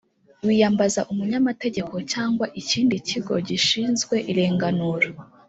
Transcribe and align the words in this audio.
wi 0.45 0.55
yambaza 0.61 1.01
umunyamategeko 1.11 1.95
cyangwa 2.11 2.45
ikindi 2.61 2.95
kigo 3.07 3.33
gishinzwe 3.47 4.15
irenganura. 4.31 5.07